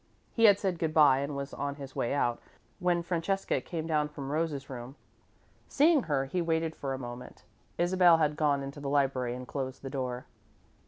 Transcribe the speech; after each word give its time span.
He 0.33 0.45
had 0.45 0.57
said 0.57 0.79
good 0.79 0.95
bye 0.95 1.19
and 1.19 1.35
was 1.35 1.53
on 1.53 1.75
his 1.75 1.95
way 1.95 2.11
out, 2.11 2.41
when 2.79 3.03
Francesca 3.03 3.61
came 3.61 3.85
down 3.85 4.09
from 4.09 4.31
Rose's 4.31 4.67
room. 4.67 4.95
Seeing 5.67 6.01
her, 6.09 6.25
he 6.25 6.41
waited 6.41 6.75
for 6.75 6.95
a 6.95 6.97
moment. 6.97 7.43
Isabel 7.77 8.17
had 8.17 8.35
gone 8.35 8.63
into 8.63 8.79
the 8.79 8.89
library 8.89 9.35
and 9.35 9.47
closed 9.47 9.83
the 9.83 9.91
door. 9.91 10.25